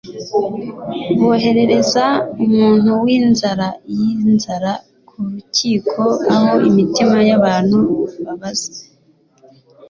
Bohereza 1.19 2.05
umuntu 2.45 2.89
winzara 3.03 3.67
yinzara 3.97 4.71
kurukiko 5.07 6.01
aho 6.33 6.51
imitima 6.69 7.17
yabantu 7.29 7.77
babaza 8.23 8.71